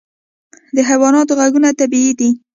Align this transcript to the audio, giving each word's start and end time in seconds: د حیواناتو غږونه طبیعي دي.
د 0.75 0.77
حیواناتو 0.89 1.33
غږونه 1.39 1.69
طبیعي 1.79 2.11
دي. 2.19 2.29